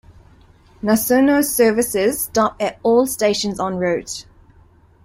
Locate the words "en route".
3.59-4.25